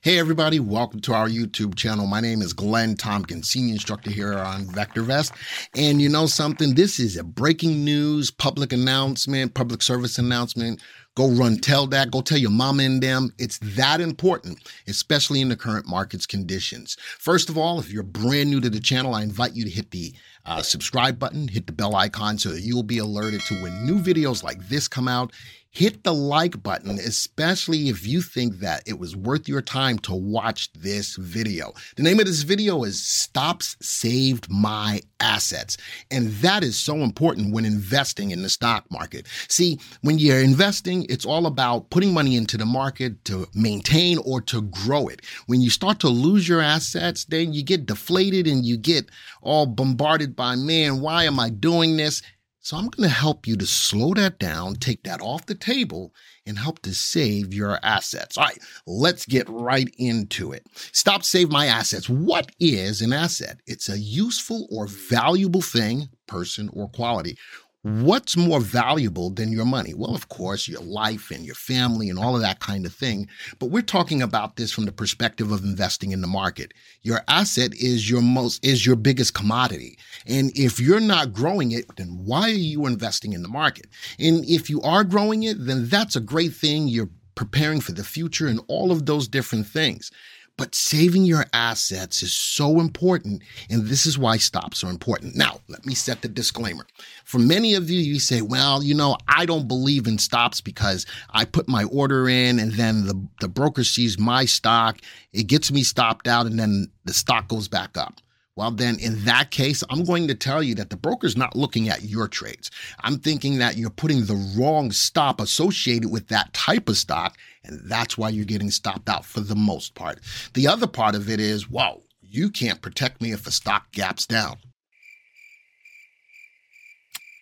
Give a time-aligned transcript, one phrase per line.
[0.00, 2.06] Hey, everybody, welcome to our YouTube channel.
[2.06, 5.30] My name is Glenn Tompkins, senior instructor here on VectorVest.
[5.76, 6.74] And you know something?
[6.74, 10.82] This is a breaking news, public announcement, public service announcement.
[11.14, 13.32] Go run, tell that, go tell your mama and them.
[13.38, 16.96] It's that important, especially in the current market's conditions.
[17.18, 19.92] First of all, if you're brand new to the channel, I invite you to hit
[19.92, 20.12] the
[20.44, 24.00] uh, subscribe button, hit the bell icon so that you'll be alerted to when new
[24.00, 25.32] videos like this come out
[25.78, 30.12] hit the like button, especially if you think that it was worth your time to
[30.12, 31.72] watch this video.
[31.94, 35.76] The name of this video is Stops Saved My Assets.
[36.10, 39.28] And that is so important when investing in the stock market.
[39.46, 44.40] See, when you're investing, it's all about putting money into the market to maintain or
[44.42, 45.22] to grow it.
[45.46, 49.66] When you start to lose your assets, then you get deflated and you get all
[49.66, 52.20] bombarded by, man, why am I doing this?
[52.68, 56.12] So I'm going to help you to slow that down, take that off the table,
[56.44, 58.36] and help to save your assets.
[58.36, 60.66] All right, let's get right into it.
[60.92, 62.10] Stop Save My Assets.
[62.10, 63.62] What is an asset?
[63.66, 67.38] It's a useful or valuable thing, person, or quality
[67.82, 69.94] what's more valuable than your money?
[69.94, 73.28] Well, of course, your life and your family and all of that kind of thing.
[73.58, 76.74] But we're talking about this from the perspective of investing in the market.
[77.02, 79.98] Your asset is your most, is your biggest commodity.
[80.26, 83.86] And if you're not growing it, then why are you investing in the market?
[84.18, 86.88] And if you are growing it, then that's a great thing.
[86.88, 90.10] You're preparing for the future and all of those different things.
[90.58, 93.42] But saving your assets is so important.
[93.70, 95.36] And this is why stops are important.
[95.36, 96.84] Now, let me set the disclaimer.
[97.24, 101.06] For many of you, you say, well, you know, I don't believe in stops because
[101.30, 104.98] I put my order in and then the, the broker sees my stock,
[105.32, 108.14] it gets me stopped out, and then the stock goes back up.
[108.58, 111.88] Well, then in that case, I'm going to tell you that the broker's not looking
[111.88, 112.72] at your trades.
[113.04, 117.38] I'm thinking that you're putting the wrong stop associated with that type of stock.
[117.62, 120.18] And that's why you're getting stopped out for the most part.
[120.54, 124.26] The other part of it is, whoa, you can't protect me if a stock gaps
[124.26, 124.56] down.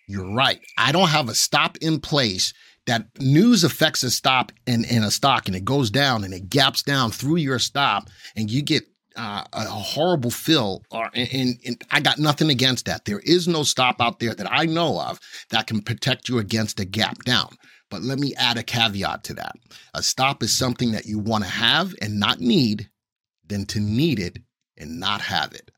[0.07, 0.59] You're right.
[0.77, 2.53] I don't have a stop in place
[2.85, 6.47] that news affects a stop in, in a stock and it goes down and it
[6.47, 8.85] gaps down through your stop and you get
[9.17, 13.05] uh, a horrible fill, or, and, and I got nothing against that.
[13.05, 15.19] There is no stop out there that I know of
[15.49, 17.55] that can protect you against a gap down.
[17.89, 19.55] But let me add a caveat to that.
[19.93, 22.89] A stop is something that you want to have and not need,
[23.47, 24.39] than to need it
[24.77, 25.71] and not have it.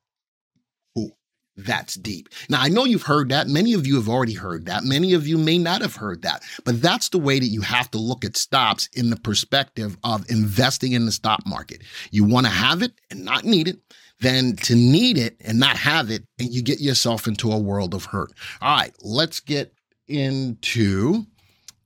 [1.65, 2.29] That's deep.
[2.49, 3.47] Now, I know you've heard that.
[3.47, 4.83] Many of you have already heard that.
[4.83, 6.43] Many of you may not have heard that.
[6.63, 10.29] But that's the way that you have to look at stops in the perspective of
[10.29, 11.81] investing in the stock market.
[12.11, 13.79] You want to have it and not need it,
[14.21, 17.93] than to need it and not have it, and you get yourself into a world
[17.93, 18.31] of hurt.
[18.61, 19.73] All right, let's get
[20.07, 21.25] into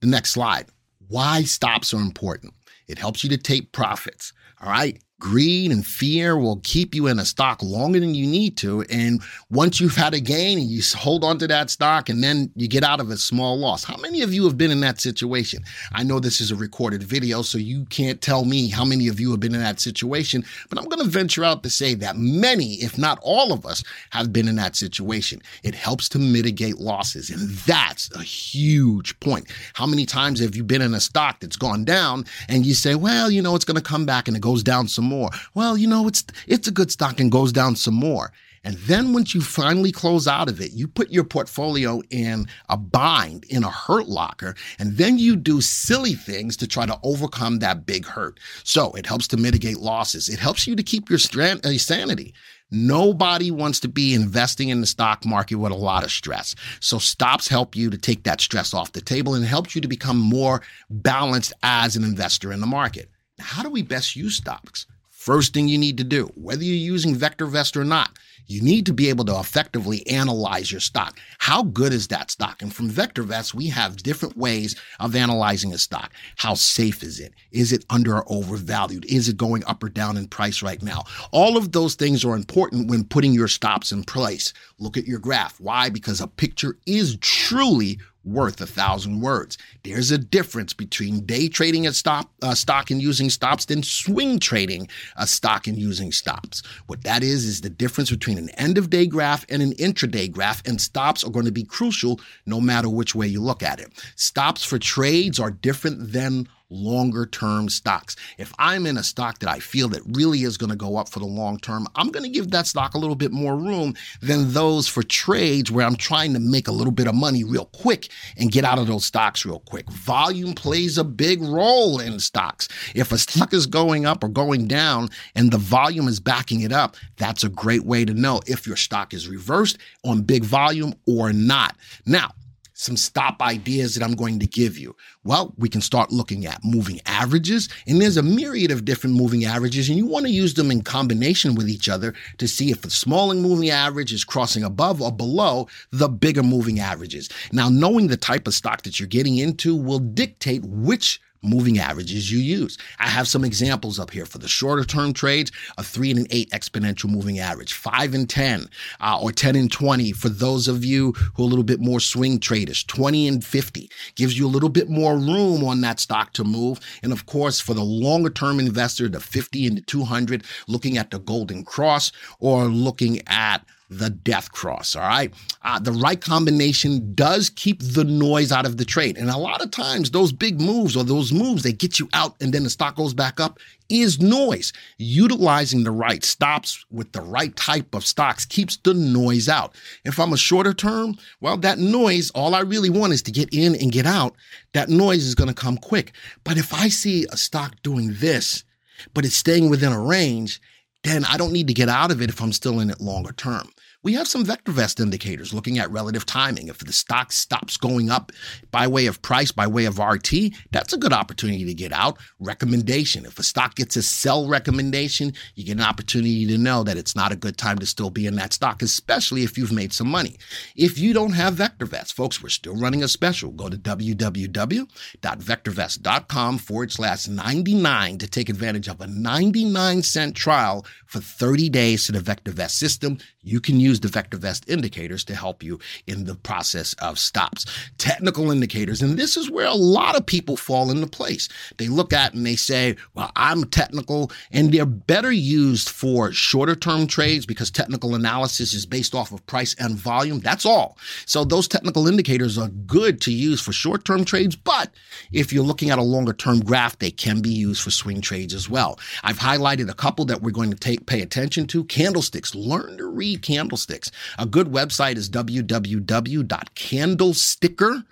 [0.00, 0.66] the next slide.
[1.08, 2.54] Why stops are important.
[2.88, 4.32] It helps you to take profits.
[4.60, 5.00] All right.
[5.24, 8.82] Greed and fear will keep you in a stock longer than you need to.
[8.90, 12.50] And once you've had a gain and you hold on to that stock and then
[12.56, 13.84] you get out of a small loss.
[13.84, 15.64] How many of you have been in that situation?
[15.92, 19.18] I know this is a recorded video, so you can't tell me how many of
[19.18, 22.18] you have been in that situation, but I'm going to venture out to say that
[22.18, 25.40] many, if not all of us, have been in that situation.
[25.62, 27.30] It helps to mitigate losses.
[27.30, 29.46] And that's a huge point.
[29.72, 32.94] How many times have you been in a stock that's gone down and you say,
[32.94, 35.13] well, you know, it's going to come back and it goes down some more?
[35.14, 35.30] More.
[35.54, 38.32] Well, you know, it's it's a good stock and goes down some more.
[38.64, 42.78] And then once you finally close out of it, you put your portfolio in a
[42.78, 47.58] bind, in a hurt locker, and then you do silly things to try to overcome
[47.58, 48.40] that big hurt.
[48.64, 50.30] So it helps to mitigate losses.
[50.30, 52.34] It helps you to keep your uh, sanity.
[52.70, 56.54] Nobody wants to be investing in the stock market with a lot of stress.
[56.80, 59.88] So stops help you to take that stress off the table and helps you to
[59.88, 63.10] become more balanced as an investor in the market.
[63.38, 64.86] How do we best use stocks?
[65.24, 68.10] First thing you need to do, whether you're using VectorVest or not,
[68.46, 71.18] you need to be able to effectively analyze your stock.
[71.38, 72.60] How good is that stock?
[72.60, 76.12] And from VectorVest, we have different ways of analyzing a stock.
[76.36, 77.32] How safe is it?
[77.52, 79.06] Is it under or overvalued?
[79.06, 81.04] Is it going up or down in price right now?
[81.32, 84.52] All of those things are important when putting your stops in place.
[84.78, 85.58] Look at your graph.
[85.58, 85.88] Why?
[85.88, 89.58] Because a picture is truly worth a thousand words.
[89.82, 94.38] There's a difference between day trading a stop uh, stock and using stops than swing
[94.38, 96.62] trading a stock and using stops.
[96.86, 100.30] What that is is the difference between an end of day graph and an intraday
[100.30, 103.80] graph, and stops are going to be crucial no matter which way you look at
[103.80, 103.92] it.
[104.16, 108.16] Stops for trades are different than longer term stocks.
[108.38, 111.08] If I'm in a stock that I feel that really is going to go up
[111.08, 113.94] for the long term, I'm going to give that stock a little bit more room
[114.20, 117.66] than those for trades where I'm trying to make a little bit of money real
[117.66, 119.90] quick and get out of those stocks real quick.
[119.90, 122.68] Volume plays a big role in stocks.
[122.94, 126.72] If a stock is going up or going down and the volume is backing it
[126.72, 130.94] up, that's a great way to know if your stock is reversed on big volume
[131.06, 131.76] or not.
[132.06, 132.32] Now,
[132.74, 134.94] some stop ideas that I'm going to give you?
[135.22, 139.44] Well, we can start looking at moving averages, and there's a myriad of different moving
[139.44, 142.82] averages, and you want to use them in combination with each other to see if
[142.82, 147.30] the smaller moving average is crossing above or below the bigger moving averages.
[147.52, 152.32] Now, knowing the type of stock that you're getting into will dictate which moving averages
[152.32, 152.78] you use.
[152.98, 156.26] I have some examples up here for the shorter term trades, a three and an
[156.30, 158.68] eight exponential moving average, five and 10,
[159.00, 162.00] uh, or 10 and 20 for those of you who are a little bit more
[162.00, 166.32] swing traders, 20 and 50 gives you a little bit more room on that stock
[166.32, 166.80] to move.
[167.02, 171.10] And of course, for the longer term investor, the 50 and the 200, looking at
[171.10, 173.64] the golden cross or looking at
[173.98, 174.96] the death cross.
[174.96, 175.32] All right.
[175.62, 179.16] Uh, the right combination does keep the noise out of the trade.
[179.16, 182.34] And a lot of times, those big moves or those moves that get you out
[182.40, 183.58] and then the stock goes back up
[183.88, 184.72] is noise.
[184.98, 189.74] Utilizing the right stops with the right type of stocks keeps the noise out.
[190.04, 193.52] If I'm a shorter term, well, that noise, all I really want is to get
[193.52, 194.34] in and get out.
[194.72, 196.12] That noise is going to come quick.
[196.44, 198.64] But if I see a stock doing this,
[199.12, 200.60] but it's staying within a range,
[201.02, 203.32] then I don't need to get out of it if I'm still in it longer
[203.32, 203.70] term.
[204.04, 206.68] We have some VectorVest indicators looking at relative timing.
[206.68, 208.32] If the stock stops going up
[208.70, 212.18] by way of price, by way of RT, that's a good opportunity to get out.
[212.38, 213.24] Recommendation.
[213.24, 217.16] If a stock gets a sell recommendation, you get an opportunity to know that it's
[217.16, 220.08] not a good time to still be in that stock, especially if you've made some
[220.08, 220.36] money.
[220.76, 223.52] If you don't have VectorVest, folks, we're still running a special.
[223.52, 231.20] Go to www.vectorvest.com forward slash 99 to take advantage of a 99 cent trial for
[231.20, 233.16] 30 days to the VectorVest system.
[233.40, 237.66] You can use the VectorVest indicators to help you in the process of stops.
[237.98, 241.48] Technical indicators, and this is where a lot of people fall into place.
[241.76, 246.74] They look at and they say, well, I'm technical, and they're better used for shorter
[246.74, 250.40] term trades because technical analysis is based off of price and volume.
[250.40, 250.98] That's all.
[251.26, 254.92] So those technical indicators are good to use for short term trades, but
[255.32, 258.54] if you're looking at a longer term graph, they can be used for swing trades
[258.54, 258.98] as well.
[259.22, 261.84] I've highlighted a couple that we're going to take pay attention to.
[261.84, 262.54] Candlesticks.
[262.54, 264.10] Learn to read candlesticks candlesticks.
[264.38, 268.06] A good website is www.candlesticker.com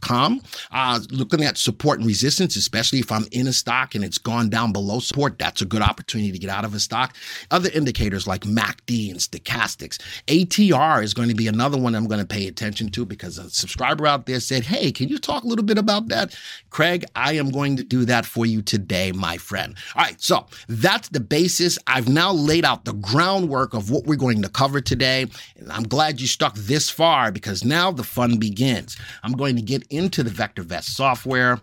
[0.00, 0.40] com.
[0.70, 4.48] Uh, looking at support and resistance, especially if I'm in a stock and it's gone
[4.48, 7.14] down below support, that's a good opportunity to get out of a stock.
[7.50, 9.98] Other indicators like MACD and stochastics.
[10.26, 13.50] ATR is going to be another one I'm going to pay attention to because a
[13.50, 16.36] subscriber out there said, Hey, can you talk a little bit about that?
[16.70, 19.76] Craig, I am going to do that for you today, my friend.
[19.94, 21.78] All right, so that's the basis.
[21.86, 25.26] I've now laid out the groundwork of what we're going to cover today.
[25.56, 28.96] And I'm glad you stuck this far because now the fun begins.
[29.22, 31.60] I'm going to to get into the VectorVest software.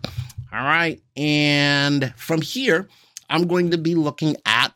[0.52, 1.00] All right.
[1.16, 2.88] And from here,
[3.28, 4.72] I'm going to be looking at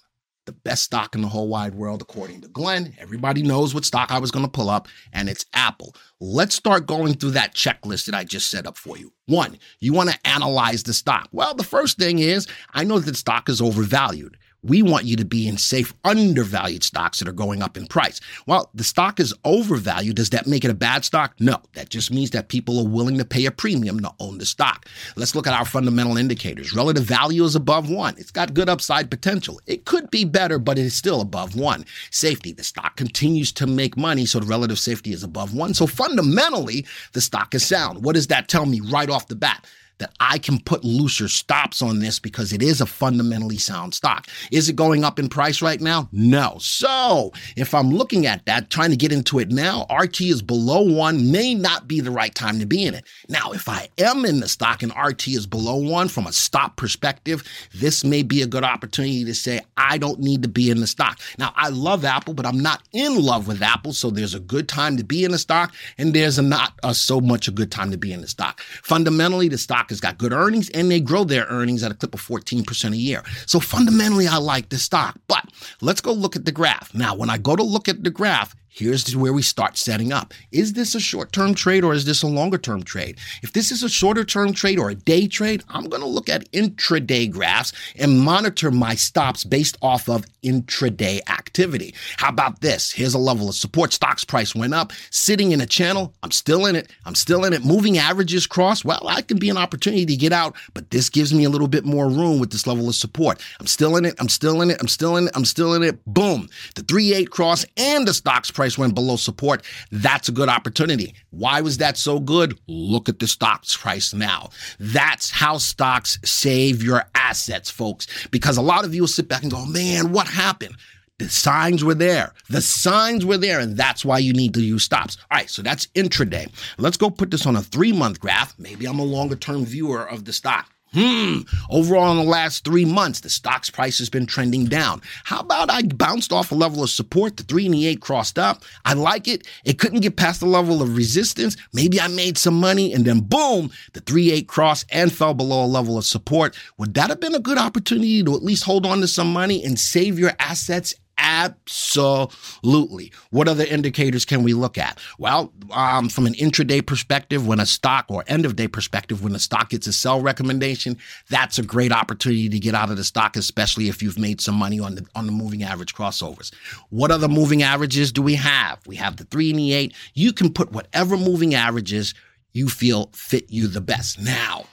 [0.46, 2.94] the best stock in the whole wide world, according to Glenn.
[2.98, 5.96] Everybody knows what stock I was going to pull up, and it's Apple.
[6.20, 9.12] Let's start going through that checklist that I just set up for you.
[9.26, 11.28] One, you want to analyze the stock.
[11.32, 14.36] Well, the first thing is I know that the stock is overvalued.
[14.64, 18.20] We want you to be in safe, undervalued stocks that are going up in price.
[18.46, 20.16] Well, the stock is overvalued.
[20.16, 21.34] Does that make it a bad stock?
[21.38, 21.58] No.
[21.74, 24.86] That just means that people are willing to pay a premium to own the stock.
[25.16, 26.74] Let's look at our fundamental indicators.
[26.74, 28.14] Relative value is above one.
[28.16, 29.60] It's got good upside potential.
[29.66, 31.84] It could be better, but it is still above one.
[32.10, 35.74] Safety, the stock continues to make money, so the relative safety is above one.
[35.74, 38.02] So fundamentally, the stock is sound.
[38.02, 39.66] What does that tell me right off the bat?
[39.98, 44.26] That I can put looser stops on this because it is a fundamentally sound stock.
[44.50, 46.08] Is it going up in price right now?
[46.12, 46.56] No.
[46.60, 50.82] So if I'm looking at that, trying to get into it now, RT is below
[50.82, 53.04] one, may not be the right time to be in it.
[53.28, 56.76] Now, if I am in the stock and RT is below one from a stop
[56.76, 60.80] perspective, this may be a good opportunity to say, I don't need to be in
[60.80, 61.20] the stock.
[61.38, 63.92] Now, I love Apple, but I'm not in love with Apple.
[63.92, 67.20] So there's a good time to be in the stock and there's not a, so
[67.20, 68.60] much a good time to be in the stock.
[68.82, 72.14] Fundamentally, the stock has got good earnings and they grow their earnings at a clip
[72.14, 73.22] of 14% a year.
[73.46, 75.18] So fundamentally, I like the stock.
[75.28, 75.46] But
[75.80, 76.92] let's go look at the graph.
[76.92, 80.34] Now, when I go to look at the graph, here's where we start setting up.
[80.50, 83.18] Is this a short term trade or is this a longer term trade?
[83.42, 86.28] If this is a shorter term trade or a day trade, I'm going to look
[86.28, 91.94] at intraday graphs and monitor my stops based off of intraday activity.
[92.16, 92.90] How about this?
[92.90, 93.92] Here's a level of support.
[93.92, 96.12] Stocks price went up, sitting in a channel.
[96.22, 96.90] I'm still in it.
[97.04, 97.64] I'm still in it.
[97.64, 98.84] Moving averages cross.
[98.84, 101.68] Well, that can be an opportunity to get out, but this gives me a little
[101.68, 103.40] bit more room with this level of support.
[103.60, 104.14] I'm still in it.
[104.18, 104.78] I'm still in it.
[104.80, 105.36] I'm still in it.
[105.36, 106.04] I'm still in it.
[106.06, 106.48] Boom.
[106.74, 110.48] The 3 8 cross and the stocks price price went below support, that's a good
[110.48, 111.12] opportunity.
[111.28, 112.58] Why was that so good?
[112.66, 114.48] Look at the stocks price now.
[114.80, 118.06] That's how stocks save your assets, folks.
[118.30, 120.76] Because a lot of you will sit back and go, man, what happened?
[121.18, 122.32] The signs were there.
[122.48, 125.18] The signs were there, and that's why you need to use stops.
[125.30, 126.50] All right, so that's intraday.
[126.78, 128.58] Let's go put this on a three month graph.
[128.58, 130.73] Maybe I'm a longer term viewer of the stock.
[130.94, 131.40] Hmm.
[131.70, 135.02] Overall, in the last three months, the stock's price has been trending down.
[135.24, 137.36] How about I bounced off a level of support?
[137.36, 138.62] The three and the eight crossed up.
[138.84, 139.46] I like it.
[139.64, 141.56] It couldn't get past the level of resistance.
[141.72, 145.64] Maybe I made some money and then boom, the three eight crossed and fell below
[145.64, 146.56] a level of support.
[146.78, 149.64] Would that have been a good opportunity to at least hold on to some money
[149.64, 153.12] and save your assets Absolutely.
[153.30, 154.98] What other indicators can we look at?
[155.18, 159.34] Well, um, from an intraday perspective, when a stock or end of day perspective, when
[159.34, 160.96] a stock gets a sell recommendation,
[161.30, 164.56] that's a great opportunity to get out of the stock, especially if you've made some
[164.56, 166.52] money on the on the moving average crossovers.
[166.90, 168.80] What other moving averages do we have?
[168.86, 169.94] We have the three and the eight.
[170.14, 172.14] You can put whatever moving averages
[172.52, 174.20] you feel fit you the best.
[174.20, 174.66] Now,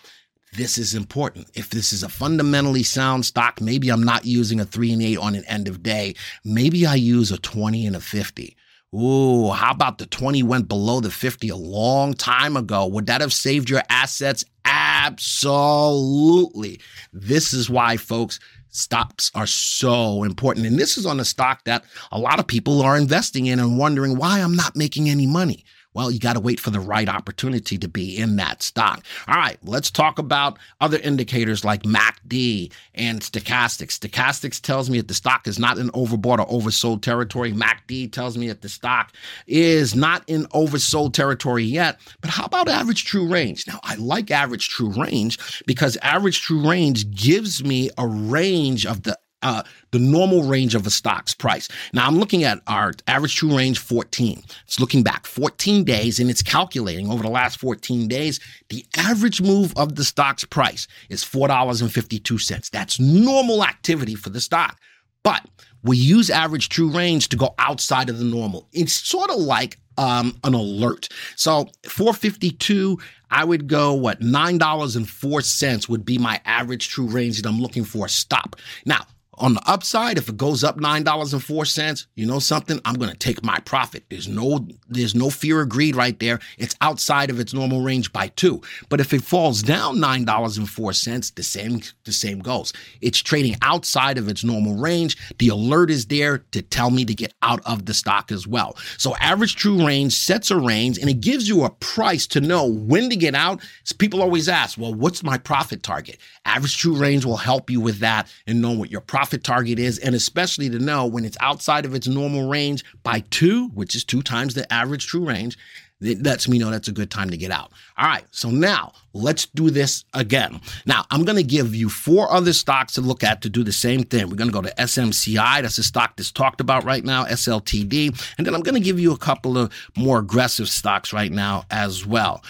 [0.54, 1.50] this is important.
[1.54, 5.18] If this is a fundamentally sound stock, maybe I'm not using a three and eight
[5.18, 6.16] on an end of day.
[6.44, 8.58] Maybe I use a 20 and a 50.
[8.94, 12.86] Ooh, how about the 20 went below the 50 a long time ago?
[12.88, 14.44] Would that have saved your assets?
[14.66, 16.82] Absolutely.
[17.14, 18.38] This is why, folks,
[18.72, 20.66] stops are so important.
[20.66, 23.78] And this is on a stock that a lot of people are investing in and
[23.78, 25.64] wondering why I'm not making any money.
[25.94, 29.04] Well, you got to wait for the right opportunity to be in that stock.
[29.28, 34.00] All right, let's talk about other indicators like MACD and stochastics.
[34.00, 37.52] Stochastics tells me that the stock is not in overbought or oversold territory.
[37.52, 39.12] MACD tells me that the stock
[39.48, 42.00] is not in oversold territory yet.
[42.22, 43.68] But how about average true range?
[43.68, 49.04] Now, I like average true range because average true range gives me a range of
[49.04, 51.68] the uh, the normal range of a stock's price.
[51.94, 54.44] Now I'm looking at our average true range 14.
[54.66, 58.40] It's looking back 14 days and it's calculating over the last 14 days.
[58.70, 62.70] The average move of the stock's price is $4.52.
[62.70, 64.80] That's normal activity for the stock.
[65.24, 65.46] But
[65.84, 68.68] we use average true range to go outside of the normal.
[68.72, 71.10] It's sort of like um, an alert.
[71.36, 72.98] So 452,
[73.30, 78.06] I would go what $9.04 would be my average true range that I'm looking for
[78.06, 78.56] a stop.
[78.86, 79.06] Now,
[79.42, 82.80] on the upside, if it goes up nine dollars and four cents, you know something?
[82.86, 84.06] I'm gonna take my profit.
[84.10, 86.40] There's no there's no fear of greed right there.
[86.60, 88.62] It's outside of its normal range by two.
[88.90, 92.72] But if it falls down nine dollars and four cents, the same the same goes.
[93.02, 95.18] It's trading outside of its normal range.
[95.40, 98.78] The alert is there to tell me to get out of the stock as well.
[98.98, 102.66] So average true range sets a range and it gives you a price to know
[102.66, 103.62] when to get out.
[103.98, 106.18] People always ask, well, what's my profit target?
[106.46, 109.80] Average true range will help you with that and know what your profit profit target
[109.80, 113.96] is, and especially to know when it's outside of its normal range by two, which
[113.96, 115.58] is two times the average true range,
[116.02, 117.72] it lets me know that's a good time to get out.
[117.98, 120.60] All right, so now let's do this again.
[120.86, 123.72] Now, I'm going to give you four other stocks to look at to do the
[123.72, 124.30] same thing.
[124.30, 128.36] We're going to go to SMCI, that's a stock that's talked about right now, SLTD,
[128.38, 131.64] and then I'm going to give you a couple of more aggressive stocks right now
[131.72, 132.44] as well.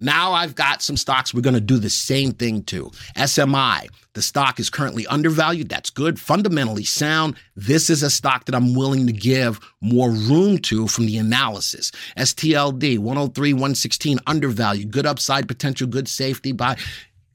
[0.00, 2.90] Now I've got some stocks we're going to do the same thing to.
[3.16, 5.68] SMI, the stock is currently undervalued.
[5.68, 7.36] That's good, fundamentally sound.
[7.54, 11.92] This is a stock that I'm willing to give more room to from the analysis.
[12.16, 16.76] STLD, 103, 116, undervalued, good upside potential, good safety buy.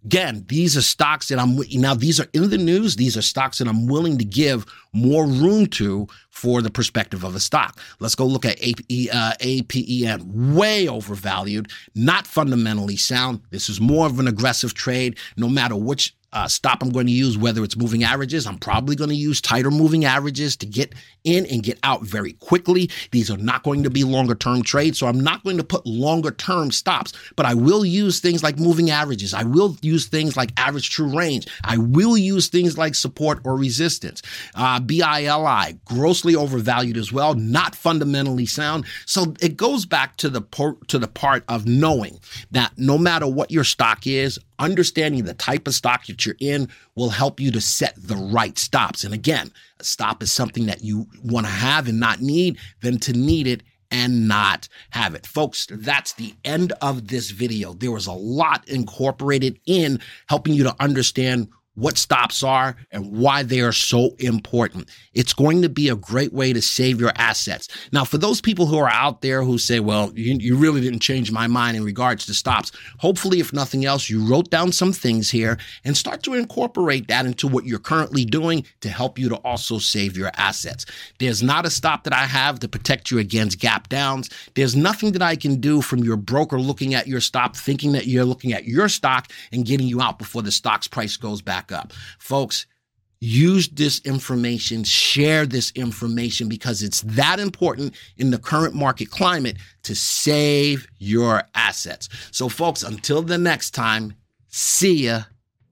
[0.05, 1.95] Again, these are stocks that I'm now.
[1.95, 2.95] These are in the news.
[2.95, 7.33] These are stocks that I'm willing to give more room to for the perspective of
[7.33, 7.79] a stock.
[7.99, 10.53] Let's go look at APE, uh, APEN.
[10.53, 13.41] Way overvalued, not fundamentally sound.
[13.49, 15.17] This is more of an aggressive trade.
[15.37, 18.45] No matter which uh, stop I'm going to use, whether it's moving averages.
[18.45, 22.33] I'm probably going to use tighter moving averages to get in and get out very
[22.33, 22.89] quickly.
[23.11, 25.85] These are not going to be longer term trades, so I'm not going to put
[25.85, 29.33] longer term stops, but I will use things like moving averages.
[29.33, 31.47] I will use things like average true range.
[31.63, 34.21] I will use things like support or resistance.
[34.53, 38.85] Uh, BILI, grossly overvalued as well, not fundamentally sound.
[39.05, 42.19] So it goes back to the por- to the part of knowing
[42.51, 47.09] that no matter what your stock is, understanding the type of stock you're in will
[47.09, 49.03] help you to set the right stops.
[49.03, 52.99] And again, a stop is something that you want to have and not need than
[52.99, 55.25] to need it and not have it.
[55.25, 57.73] Folks, that's the end of this video.
[57.73, 63.43] There was a lot incorporated in helping you to understand what stops are and why
[63.43, 64.89] they are so important.
[65.13, 67.67] It's going to be a great way to save your assets.
[67.91, 71.01] Now, for those people who are out there who say, well, you, you, really didn't
[71.01, 74.93] change my mind in regards to stops, hopefully, if nothing else, you wrote down some
[74.93, 79.27] things here and start to incorporate that into what you're currently doing to help you
[79.27, 80.85] to also save your assets.
[81.19, 84.29] There's not a stop that I have to protect you against gap downs.
[84.55, 88.07] There's nothing that I can do from your broker looking at your stop, thinking that
[88.07, 91.64] you're looking at your stock and getting you out before the stock's price goes back
[91.65, 91.93] back up.
[92.19, 92.65] Folks,
[93.19, 99.57] use this information, share this information because it's that important in the current market climate
[99.83, 102.09] to save your assets.
[102.31, 104.13] So, folks, until the next time,
[104.47, 105.23] see ya.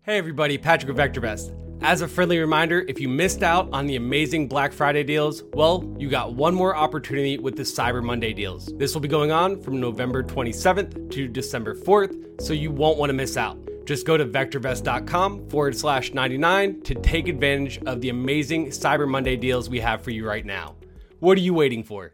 [0.01, 1.59] Hey, everybody, Patrick with VectorVest.
[1.81, 5.93] As a friendly reminder, if you missed out on the amazing Black Friday deals, well,
[5.97, 8.67] you got one more opportunity with the Cyber Monday deals.
[8.77, 13.09] This will be going on from November 27th to December 4th, so you won't want
[13.09, 13.57] to miss out.
[13.86, 19.36] Just go to vectorvest.com forward slash 99 to take advantage of the amazing Cyber Monday
[19.36, 20.75] deals we have for you right now.
[21.20, 22.13] What are you waiting for?